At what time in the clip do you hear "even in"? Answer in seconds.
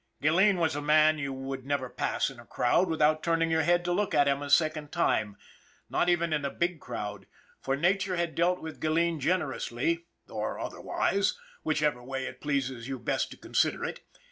6.09-6.43